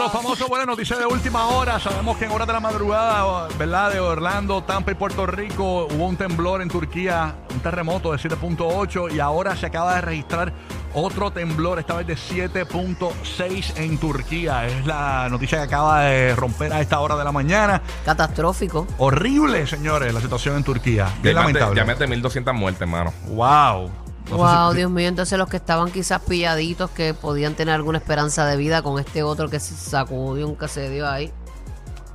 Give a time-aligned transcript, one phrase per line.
[0.00, 0.48] de los famosos.
[0.48, 1.78] Buena noticia de última hora.
[1.78, 3.92] Sabemos que en horas de la madrugada, ¿verdad?
[3.92, 9.14] De Orlando, Tampa y Puerto Rico hubo un temblor en Turquía, un terremoto de 7.8
[9.14, 10.52] y ahora se acaba de registrar
[10.94, 14.66] otro temblor, esta vez de 7.6 en Turquía.
[14.66, 17.82] Es la noticia que acaba de romper a esta hora de la mañana.
[18.04, 18.86] Catastrófico.
[18.98, 21.08] Horrible, señores, la situación en Turquía.
[21.22, 21.76] Ya lamentable.
[21.76, 23.12] Ya mete 1200 muertes, hermano.
[23.28, 23.90] Wow.
[24.28, 25.08] No wow, si- Dios mío.
[25.08, 29.22] Entonces los que estaban quizás pilladitos, que podían tener alguna esperanza de vida con este
[29.22, 31.32] otro que se sacudió, un que se dio ahí.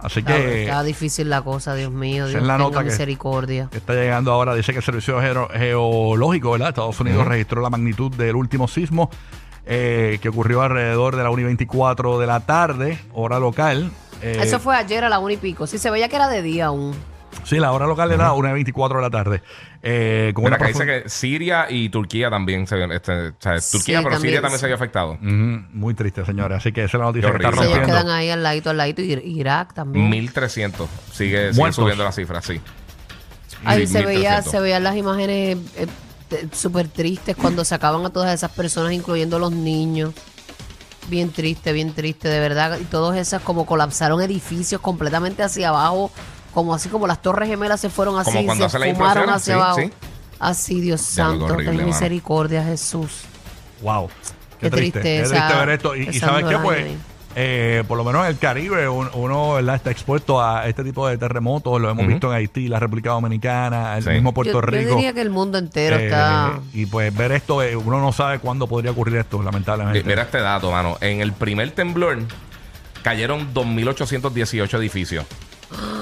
[0.02, 2.28] Así Está, que está difícil la cosa, Dios mío.
[2.28, 3.70] Dios es la nota que- misericordia.
[3.72, 4.54] que está llegando ahora.
[4.54, 6.70] Dice que el Servicio Geo- Geológico, ¿verdad?
[6.70, 9.10] Estados Unidos registró la magnitud del último sismo
[9.66, 13.90] eh, que ocurrió alrededor de la 1 y 24 de la tarde, hora local.
[14.22, 15.66] Eh, Eso fue ayer a la una y pico.
[15.66, 16.94] Sí, se veía que era de día aún.
[17.46, 19.44] Sí, la hora local era 1 y 24 de la tarde.
[19.84, 23.60] Eh, con Mira, una acá dice que Siria y Turquía también se este, o sea,
[23.60, 24.62] Sí, Turquía, pero también, Siria también sí.
[24.62, 25.12] se vio afectado.
[25.14, 25.26] Ujú,
[25.74, 26.58] muy triste, señores.
[26.58, 28.04] Así que esa es la noticia Qué que está horrible, Ellos rompiendo.
[28.04, 29.02] quedan ahí al ladito, al ladito.
[29.04, 30.10] Y Irak también.
[30.10, 30.90] 1300.
[31.14, 31.76] Sigue, sigue Muertos.
[31.76, 32.60] subiendo la cifra, sí.
[33.64, 34.52] Ahí Mil- se veía, 1300.
[34.52, 35.88] se veían las imágenes eh,
[36.30, 40.14] te- súper tristes cuando sacaban a todas esas personas, incluyendo los niños.
[41.10, 42.80] Bien triste, bien triste, de verdad.
[42.82, 46.12] Y todas esas como colapsaron edificios completamente hacia abajo,
[46.56, 49.24] como así como las torres gemelas se fueron así, Como cuando se hace la fumaron
[49.26, 49.80] implosión, hacia sí, abajo.
[49.82, 49.92] sí.
[50.40, 51.88] Así, Dios Ya, santo, horrible, ten mano.
[51.88, 53.22] misericordia, Jesús.
[53.84, 54.10] Wow.
[54.60, 55.02] Qué, Qué triste.
[55.02, 55.96] Qué triste ver esto.
[55.96, 56.98] Y, sabes qué, pues, ahí.
[57.36, 59.76] eh, por lo menos en el Caribe un- uno ¿verdad?
[59.76, 61.80] está expuesto a este tipo de terremotos.
[61.82, 62.12] Lo hemos Ujú.
[62.12, 64.10] visto en Haití, la República Dominicana, el Sí.
[64.12, 64.96] mismo Puerto yo, yo Rico.
[64.96, 66.60] diría que el mundo entero Eh, está...
[66.74, 70.04] Y pues ver esto, eh, uno no sabe cuándo podría ocurrir esto, lamentablemente.
[70.04, 70.98] Mira este dato, mano.
[71.02, 72.20] En el primer temblor
[73.04, 75.26] cayeron 2818 edificios.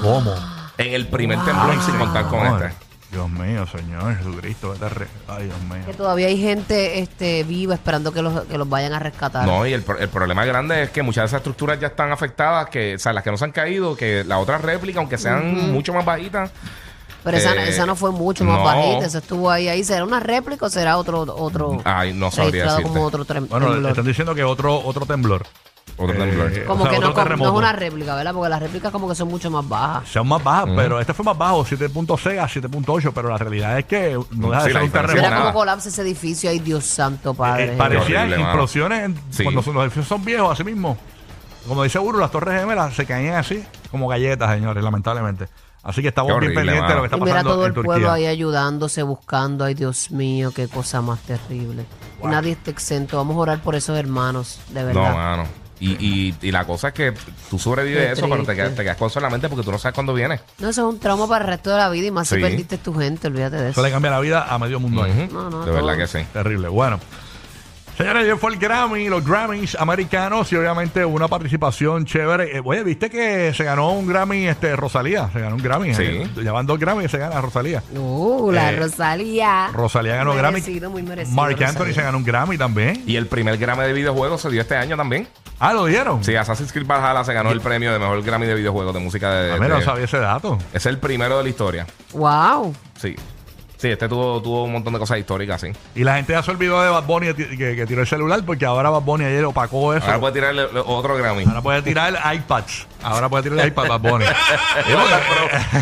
[0.03, 0.35] ¿Cómo?
[0.77, 2.75] En el primer temblor sin contar con este.
[3.11, 4.71] Dios mío, Señor Jesucristo.
[4.71, 5.83] vete a re- Ay, Dios mío.
[5.85, 9.45] Que todavía hay gente este, viva esperando que los, que los vayan a rescatar.
[9.45, 12.11] No, y el, pro- el problema grande es que muchas de esas estructuras ya están
[12.11, 15.19] afectadas, que, o sea, las que no se han caído, que las otras réplicas, aunque
[15.19, 16.49] sean mucho más bajitas,
[17.23, 18.63] Pero esa, Eh, esa no fue mucho más no.
[18.65, 19.83] bajita, esa estuvo ahí, ahí.
[19.83, 22.83] ¿Será una réplica o será otro, otro ay, no sabría decirte.
[22.83, 23.89] como otro Bueno, temblor?
[23.91, 25.45] están diciendo que otro, otro temblor.
[25.95, 26.65] Otro Eh, temblor.
[26.65, 27.51] Como o sea, que no, otro como- no terremoto.
[27.51, 28.33] es una réplica, ¿verdad?
[28.33, 30.09] Porque las réplicas como que son mucho más bajas.
[30.09, 33.85] Sean más bajas, pero este fue más bajo, 7.6 a 7.8, pero la realidad es
[33.85, 35.29] que no deja de Sí, ser un diferencia Mira es terremoto.
[35.29, 35.41] nada.
[35.43, 36.49] cómo colapsa ese edificio.
[36.49, 37.73] Ay, Dios santo, padre.
[37.73, 38.49] Eh, parecían Horrible, mano.
[38.51, 39.43] implosiones en- Sí.
[39.43, 40.97] cuando son- los edificios son viejos, así mismo.
[41.67, 45.47] Como dice Uru, las torres gemelas se caían así, como galletas, señores, lamentablemente.
[45.83, 47.61] Así que estamos Qué bien horrible, pendientes de lo que está y mira pasando todo
[47.63, 47.87] en el Turquía.
[47.87, 49.65] pueblo ahí ayudándose, buscando.
[49.65, 51.85] Ay, Dios mío, qué cosa más terrible.
[52.23, 53.17] Nadie está exento.
[53.17, 55.13] Vamos a orar por esos hermanos, de No, verdad.
[55.13, 55.43] mano.
[55.79, 57.13] Y, y, y la cosa es que
[57.49, 59.93] tú sobrevives Qué eso, pero te quedas, te quedas con solamente porque tú no sabes
[59.95, 60.39] cuándo viene.
[60.59, 62.35] No, eso es un trauma para el resto de la vida y más Sí.
[62.35, 63.81] si perdiste tu gente, olvídate de Eso eso.
[63.83, 65.03] le cambia la vida a medio mundo.
[65.03, 65.29] ahí.
[65.31, 65.97] No, no, de verdad todo.
[65.97, 66.19] que sí.
[66.31, 66.67] Terrible.
[66.69, 66.99] Bueno.
[67.97, 72.57] Señores, ayer fue el Grammy, los Grammys americanos y obviamente una participación chévere.
[72.57, 75.29] Eh, oye, ¿viste que se ganó un Grammy este Rosalía?
[75.31, 75.93] Se ganó un Grammy.
[75.93, 76.01] Sí.
[76.03, 77.83] eh, ya van dos Grammys y se gana Rosalía.
[77.95, 79.69] Uh, la Eh, Rosalía.
[79.73, 80.53] Rosalía ganó Grammy.
[80.59, 81.69] Merecido, muy merecido, Mark Rosalía.
[81.69, 83.03] Anthony se ganó un Grammy también.
[83.05, 85.27] Y el primer Grammy de videojuegos se dio este año también.
[85.59, 86.23] Ah, ¿lo dieron?
[86.23, 89.31] Sí, Assassin's Creed Valhalla se ganó el premio de mejor Grammy de videojuegos de música
[89.35, 89.53] de.
[89.53, 90.57] A mí no sabía ese dato.
[90.73, 91.85] es el primero de la historia.
[92.13, 92.73] Wow.
[92.99, 93.15] Sí.
[93.83, 95.67] Sí, este tuvo, tuvo un montón de cosas históricas, sí.
[95.93, 98.39] Y la gente ya se olvidó de Bad Bunny que, que- que tiró el celular
[98.45, 100.05] porque ahora Bad Bunny ayer opacó eso.
[100.05, 101.43] Ahora puede tirarle otro Grammy.
[101.43, 102.63] Ahora puede tirar el iPad.
[103.03, 104.23] Ahora puede tirar el iPad Bad Bunny.
[104.87, 105.19] Un iPad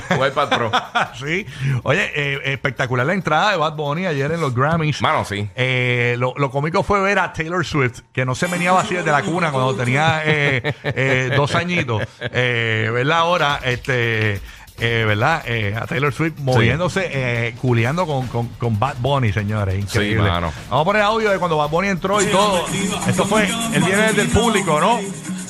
[0.10, 0.18] Pro.
[0.20, 0.72] Un iPad Pro.
[1.28, 1.46] sí.
[1.84, 5.00] Oye, eh, espectacular la entrada de Bad Bunny ayer en los Grammys.
[5.04, 5.48] Mano, sí.
[5.56, 9.12] Eh, lo, lo cómico fue ver a Taylor Swift, que no se meneaba así desde
[9.12, 12.02] la cuna cuando tenía eh, eh, dos añitos.
[12.20, 14.42] Eh, verla ahora, este,
[14.82, 15.44] eh, ¿verdad?
[15.46, 19.80] Eh, a Taylor Swift moviéndose, eh, culeando con, con, con Bad Bunny, señores.
[19.80, 20.28] Increíble.
[20.28, 20.52] mano.
[20.70, 22.66] Vamos a poner audio de cuando Bad Bunny entró y todo.
[23.08, 25.00] Esto fue, él viene desde el público, ¿no?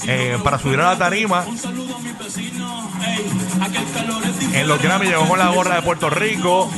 [0.07, 1.45] Eh, para subir a la tarima.
[4.54, 6.69] En los Grammy llegó con la gorra de Puerto Rico,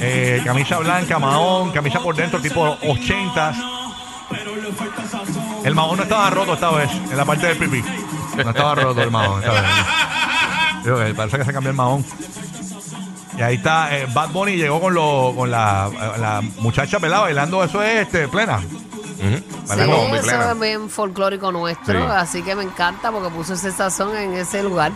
[0.00, 3.54] eh, camisa blanca, mahón, camisa por dentro tipo 80
[5.64, 7.82] El mahón no estaba roto esta vez, en la parte del pipí.
[8.36, 9.62] No estaba roto el mahón esta vez.
[11.16, 12.04] Parece que se cambió el mahón.
[13.38, 17.64] Y ahí está, eh, Bad Bunny llegó con, lo, con la, la muchacha pelada bailando,
[17.64, 18.60] eso es este, plena.
[18.60, 20.52] Sí, Bailando y eso plena.
[20.52, 22.06] es bien folclórico nuestro, Sí.
[22.14, 24.92] así que me encanta porque puso ese sazón en ese lugar.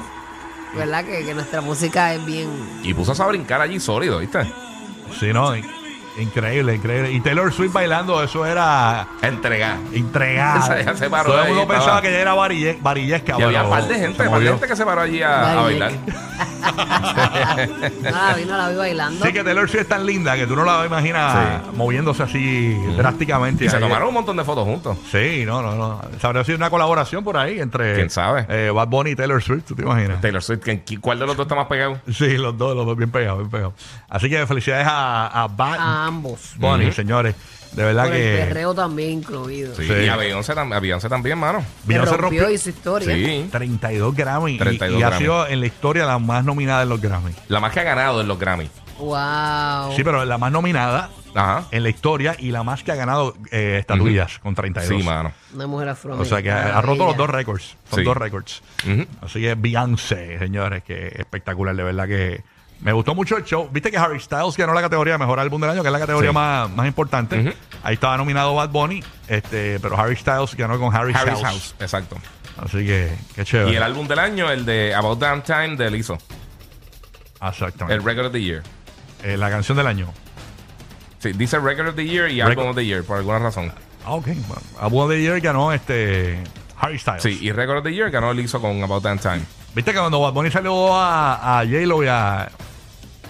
[0.75, 1.05] ¿Verdad?
[1.05, 2.51] Que, que nuestra música es bien.
[2.83, 4.41] Y puso a brincar allí sólido, ¿viste?
[5.19, 5.65] Sí, no, in-
[6.19, 7.13] increíble, increíble.
[7.13, 9.77] Y Taylor Swift bailando, eso era Entregar.
[9.93, 10.79] entregada.
[10.79, 13.33] Esa ya se paró Todo el ahí, mundo estaba- pensaba que ella era varille- varillesca.
[13.39, 14.51] Y había pero un par de se gente, par de movió.
[14.53, 15.93] gente que se paró allí a, bailar.
[18.03, 19.25] No la vi, no la vi bailando.
[19.25, 21.71] Sí, que Taylor Swift es tan linda que tú no la imaginas Sí.
[21.77, 23.65] moviéndose así drásticamente.
[23.65, 24.97] Y se Ahí- tomaron un montón de fotos juntos.
[25.11, 26.01] Sí, no, no, no.
[26.21, 27.95] Se habría sido una colaboración por ahí entre.
[27.95, 28.47] ¿Quién sabe?
[28.49, 30.21] eh, Bad Bunny y Taylor Swift, ¿tú te imaginas?
[30.21, 31.99] Taylor Swift, ¿quién- quién- ¿cuál de los dos está más pegado?
[32.13, 33.75] Sí, los dos, los dos bien pegados, bien pegados.
[34.09, 36.55] Así que felicidades a, a Bad A ambos.
[36.61, 36.93] Ujú.
[36.93, 37.35] señores.
[37.73, 39.75] De verdad Por el que perreo también incluido.
[39.75, 39.87] Sí.
[39.87, 39.93] Sí.
[39.93, 41.59] Y a Beyoncé, tam- a Beyoncé también, mano.
[41.59, 43.15] Que Beyoncé rompió, rompió hizo historia.
[43.15, 43.49] Sí.
[43.51, 45.23] 32 Grammy y- 32 y, ha Grammy.
[45.23, 47.33] sido en la historia la más nominada en los Grammy.
[47.49, 48.71] La más que ha ganado en los Grammy.
[48.99, 49.95] Wow.
[49.95, 51.65] Sí, pero la más nominada Ajá.
[51.71, 54.99] en la historia y la más que ha ganado eh, estatuillas con 32.
[55.01, 55.33] Sí, mano.
[55.55, 56.23] Una mujer afroamericana.
[56.23, 57.77] O sea que ha, ha roto los dos récords.
[57.91, 58.05] Son Sí.
[58.05, 58.63] dos récords.
[58.91, 59.05] Ujú.
[59.21, 62.43] Así que Beyoncé, señores, que espectacular, de verdad que
[62.81, 63.69] me gustó mucho el show.
[63.73, 65.99] Viste que Harry Styles ganó la categoría de mejor álbum del año, que es la
[65.99, 66.35] categoría Sí.
[66.35, 67.55] más, más importante.
[67.83, 71.45] Ahí estaba nominado Bad Bunny, este, pero Harry Styles ganó con Harry's, Harry's House.
[71.45, 71.75] House.
[71.81, 72.17] Exacto.
[72.59, 73.73] Así que, qué chévere.
[73.73, 76.19] Y el álbum del año, el de About Damn Time de Lizzo.
[77.43, 77.95] Exactamente.
[77.95, 78.63] El Record of the Year.
[79.23, 80.13] Eh, la canción del año.
[81.19, 83.73] Sí, dice Record of the Year y Record- Album of the Year, por alguna razón.
[84.05, 84.27] Ah, ok.
[84.27, 86.39] Bueno, Album de Year ganó este
[86.79, 87.23] Harry Styles.
[87.23, 89.41] Sí, y Record of the Year ganó Lizzo con About Damn Time.
[89.75, 92.49] Viste que cuando Bad Bunny salió a, a J-Lo y a,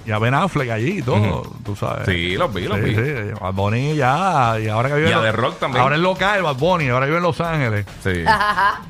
[0.06, 2.06] y a Ben Affleck allí y todo, tú sabes.
[2.06, 2.94] Sí, los vi, los Sí, vi.
[2.94, 5.82] sí, Bad Bunny ya, y ahora que vive Y a en- The Rock también.
[5.82, 7.84] Ahora es local, Bad Bunny, ahora vive en Los Ángeles.
[8.04, 8.22] Sí.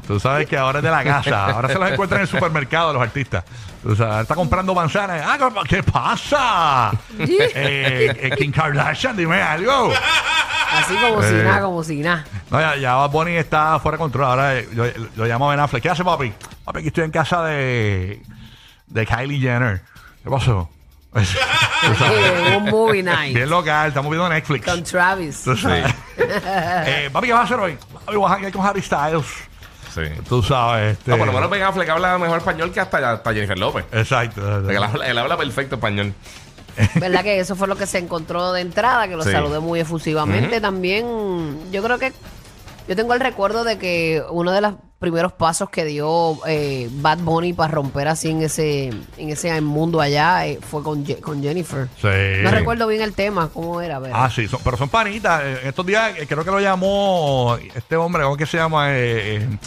[0.06, 2.92] Tú sabes que ahora es de la casa, ahora se los encuentran en el supermercado
[2.92, 3.44] los artistas.
[3.82, 5.22] Sabes, ahora está comprando manzanas.
[5.24, 6.90] Ah, ¿qué pasa?
[7.20, 9.90] eh, eh, Kim Kardashian, dime algo.
[10.72, 11.42] Así como si Eh.
[11.44, 12.24] nada, como si nada.
[12.50, 14.24] No, ya, ya Bad Bunny está fuera de control.
[14.26, 14.84] Ahora eh, yo,
[15.14, 15.82] lo llamo a Ben Affleck.
[15.84, 16.32] ¿Qué hace, papi?
[16.64, 18.20] Papi, aquí estoy en casa de,
[18.88, 19.82] de Kylie Jenner.
[20.24, 20.68] ¿Qué pasó?
[21.16, 23.34] Eh, un movie night.
[23.34, 24.64] Bien local, estamos viendo Netflix.
[24.66, 25.42] Con Travis.
[25.42, 25.84] Tú sabes.
[26.18, 27.78] Eh, papi, ¿qué vas a hacer hoy?
[28.06, 29.26] Papi, a janguear con Harry Styles.
[29.94, 30.00] sí.
[30.28, 30.96] Tú sabes.
[30.98, 33.84] Este, No, por lo menos Ben Affleck habla mejor español que hasta, hasta Jennifer López.
[33.92, 34.68] Exacto.
[34.70, 36.14] Él habla, él habla perfecto español.
[36.96, 39.08] ¿Verdad que eso fue lo que se encontró de entrada?
[39.08, 39.32] Que lo Sí.
[39.32, 40.60] saludé muy efusivamente.
[40.60, 42.12] También, yo creo que.
[42.88, 47.18] Yo tengo el recuerdo de que uno de los primeros pasos que dio eh, Bad
[47.18, 48.86] Bunny para romper así en ese
[49.18, 51.88] en ese mundo allá eh, fue con, Je- con Jennifer.
[52.00, 52.08] Sí.
[52.42, 54.00] No recuerdo bien el tema, cómo era.
[54.00, 55.42] pero- Ah, sí, son- pero son panitas.
[55.44, 58.92] Eh, estos días eh, creo que lo llamó este hombre, ¿cómo que se llama?
[58.92, 59.58] Eh, eh,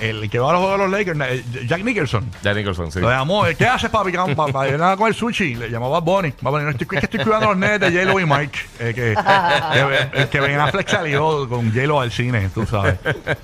[0.00, 2.30] el que va a los juegos de los Lakers, eh, Jack Nicholson.
[2.42, 3.00] Jack Nicholson, sí.
[3.00, 4.12] Lo llamó, eh, ¿qué haces, papi?
[4.12, 5.54] Que Para ir a comer sushi.
[5.54, 6.34] Le llamaba Bonnie.
[6.40, 6.64] Bunny.
[6.64, 8.58] No, estoy, es que estoy cuidando a los nenes de J-Lo y Mike.
[8.78, 12.96] Eh, que, que, eh, que Ben Affleck salió con J-Lo al cine, tú sabes.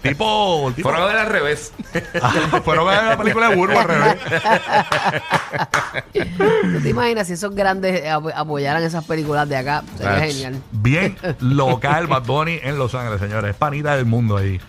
[0.02, 0.72] Tipo.
[0.76, 1.72] tipo Fueron a ver al revés.
[2.64, 4.16] Fueron a ver la película de Burbo al revés.
[6.12, 9.82] ¿Tú te imaginas si esos grandes ap- apoyaran esas películas de acá?
[9.96, 10.62] Sería genial.
[10.70, 13.50] Bien local Bad Bunny en Los Ángeles, señores.
[13.50, 14.60] Es panita del mundo ahí.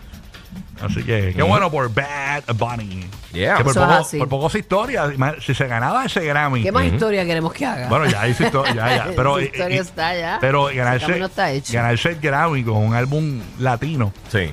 [0.81, 3.05] Así que, qué bueno por Bad Bunny.
[3.31, 3.55] Yeah.
[3.57, 4.17] Que por Eso es poco, así.
[4.19, 5.11] por poco se historia.
[5.41, 6.61] Si se ganaba ese Grammy.
[6.63, 7.87] ¿Qué más historia queremos que haga?
[7.87, 8.73] Bueno, ya hizo historia.
[8.75, 9.07] Ya, ya.
[9.15, 10.37] Pero, Esa historia y- está ya.
[10.41, 11.73] Pero El ganarse, camino está hecho.
[11.73, 14.11] ganarse el Grammy con un álbum latino.
[14.29, 14.51] Sí.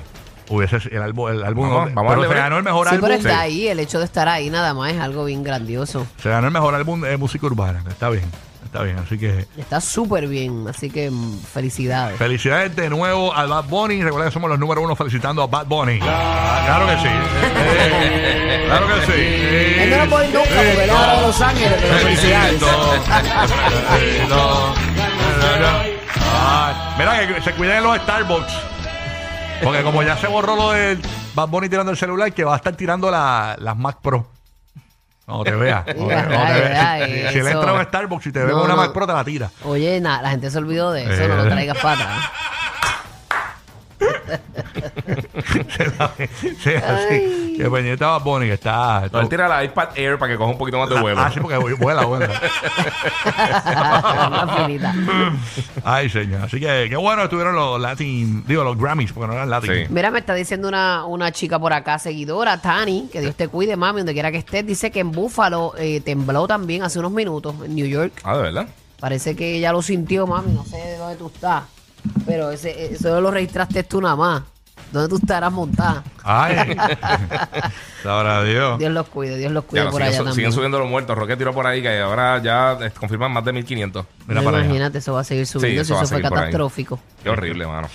[0.49, 2.43] Hubiese el álbum, el álbum Vamos, vamos a pero darle se break.
[2.43, 3.07] ganó el mejor sí, álbum.
[3.09, 3.35] pero está Sí.
[3.39, 3.67] ahí.
[3.67, 6.05] El hecho de estar ahí nada más es algo bien grandioso.
[6.21, 7.83] Se ganó el mejor álbum de música urbana.
[7.89, 8.23] Está bien.
[8.71, 8.99] Está bien.
[8.99, 10.65] Así que Está súper bien.
[10.69, 12.17] Así que mm, felicidades.
[12.17, 14.01] felicidades de nuevo al Bad Bunny.
[14.01, 15.99] Recuerda que somos los número uno felicitando a Bad Bunny.
[16.01, 17.09] Ah, claro que sí.
[17.13, 19.81] Eh, claro que sí.
[19.81, 22.61] Él no lo puede ir nunca porque él ahora de Los Ángeles, pero felicidades.
[26.97, 28.53] Mira que se cuiden los Starbucks.
[29.63, 30.99] Porque como ya se borró lo del
[31.35, 34.27] Bad Bunny tirando el celular, que va a estar tirando la- las Mac Pro.
[35.27, 35.85] No te veas.
[35.85, 37.49] Sí, verdad, Si, él eso.
[37.61, 38.81] entra a Starbucks y te ve No, con una no.
[38.81, 39.49] Mac Pro, te la tira.
[39.63, 41.27] Oye, nada, la gente se olvidó de eso.
[41.27, 41.49] No lo Eh.
[41.49, 42.17] traigas para atrás.
[46.59, 47.55] Sí, así.
[47.57, 49.07] Que pendiente a Bad Bunny, que está.
[49.11, 51.21] No, él tira la iPad Air para que coja un poquito más de vuelo.
[51.21, 52.29] Ah, sí, porque vuela, vuela.
[54.27, 54.95] Una finita.
[55.83, 56.41] Ay, señor.
[56.43, 59.73] Así que qué bueno estuvieron los Latin, digo, los Grammys, porque no eran Latin.
[59.73, 59.85] Sí.
[59.89, 63.75] Mira, me está diciendo una, una chica por acá, seguidora, Tani, que Dios te cuide,
[63.75, 64.65] mami, donde quiera que estés.
[64.65, 68.13] Dice que en Búfalo eh, tembló también hace unos minutos, en New York.
[68.23, 68.67] Ah, de verdad.
[68.99, 70.53] Parece que ella lo sintió, mami.
[70.53, 71.63] No sé de dónde tú estás.
[72.25, 74.43] Pero ese, eso lo registraste tú nada más.
[74.91, 76.03] ¿Dónde tú estarás montada?
[76.23, 76.75] Ay,
[78.03, 78.77] sabrá Dios.
[78.79, 80.35] Dios los cuide, Dios los Ya, cuide no, por siguen, allá su- también.
[80.35, 81.17] siguen subiendo los muertos.
[81.17, 84.05] Roque tiró por ahí que ahora ya eh, confirman más de 1500.
[84.27, 84.65] Mira No, para allá.
[84.65, 86.43] imagínate, eso va a seguir subiendo eso si va a eso fue seguir por ahí.
[86.45, 86.99] catastrófico.
[87.23, 87.87] Qué horrible, mano.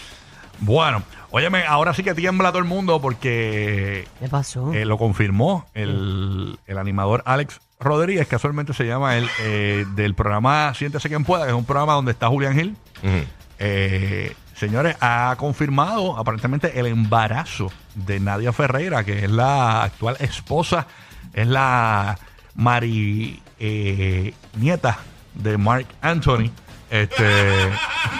[0.59, 4.73] Bueno, óyeme, ahora sí que tiembla todo el mundo porque ¿Qué pasó?
[4.73, 10.73] eh, lo confirmó el, el animador Alex Rodríguez, casualmente se llama él, eh, del programa
[10.75, 12.75] Siéntese quien pueda, que es un programa donde está Julián Gil.
[13.03, 13.27] Ujú.
[13.59, 20.87] Eh, señores, ha confirmado aparentemente el embarazo de Nadia Ferreira, que es la actual esposa,
[21.33, 22.19] es la
[22.55, 24.99] Mari eh, nieta
[25.35, 26.51] de Mark Anthony.
[26.89, 27.25] Este,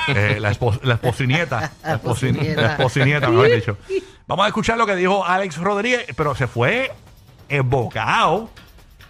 [0.09, 2.61] eh, la, espos- la esposinieta, la, La esposin- esposinieta.
[2.63, 3.79] la esposinieta, mejor dicho.
[4.27, 6.91] Vamos a escuchar lo que dijo Alex Rodríguez, pero se fue
[7.49, 8.51] embocado,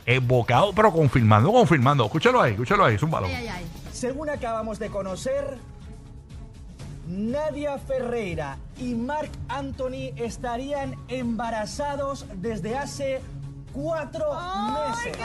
[0.04, 2.04] embocado, pero confirmando, confirmando.
[2.04, 3.28] Escúchalo ahí, escúchalo ahí, zúmbalo.
[3.92, 5.56] Según acabamos de conocer,
[7.06, 13.20] Nadia Ferreira y Marc Anthony estarían embarazados desde hace
[13.86, 14.24] cuatro
[14.72, 15.16] meses.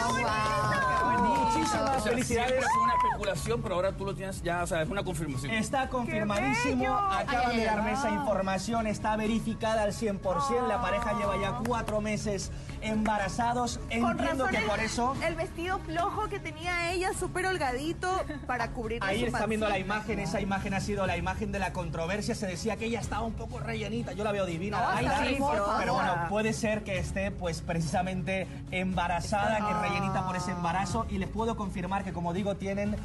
[1.22, 2.66] Muchísimas O sea, felicidades.
[2.74, 5.52] fue una especulación, pero ahora tú lo tienes ya, o sea, es una confirmación.
[5.54, 11.60] Está confirmadísimo, acaban de darme esa información, está verificada al 100%, la pareja lleva ya
[11.66, 15.16] cuatro meses embarazados, entiendo que el- por eso...
[15.26, 18.10] El vestido flojo que tenía ella, súper holgadito,
[18.48, 21.60] para cubrir Ahí su está viendo la imagen, esa imagen ha sido la imagen de
[21.60, 22.34] la controversia.
[22.36, 24.80] Se decía que ella estaba un poco rellenita, yo la veo divina.
[24.82, 25.76] No, Ay, está sí, hermosa.
[25.80, 28.41] pero bueno, puede ser que esté pues precisamente
[28.72, 31.06] embarazada, que rellenita por ese embarazo.
[31.10, 32.96] Y les puedo confirmar que como digo, tienen